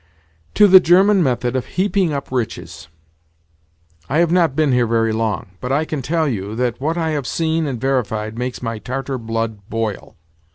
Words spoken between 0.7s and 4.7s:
German method of heaping up riches. I have not